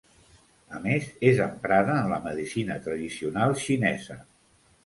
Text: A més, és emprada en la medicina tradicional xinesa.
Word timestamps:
A 0.77 0.79
més, 0.85 1.09
és 1.33 1.41
emprada 1.45 1.99
en 2.05 2.09
la 2.13 2.19
medicina 2.25 2.81
tradicional 2.87 3.55
xinesa. 3.67 4.19